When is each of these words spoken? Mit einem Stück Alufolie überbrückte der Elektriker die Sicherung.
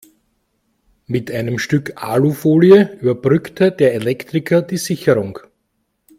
Mit 1.05 1.29
einem 1.29 1.59
Stück 1.59 2.01
Alufolie 2.03 2.97
überbrückte 3.01 3.71
der 3.71 3.93
Elektriker 3.93 4.63
die 4.63 4.77
Sicherung. 4.77 5.37